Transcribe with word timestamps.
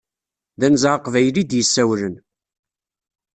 D 0.59 0.61
anza 0.67 0.89
aqbayli 0.93 1.41
i 1.41 1.43
d-yessawlen! 1.49 2.15